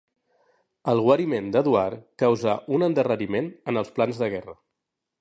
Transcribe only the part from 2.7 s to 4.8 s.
un endarreriment en els plans de guerra.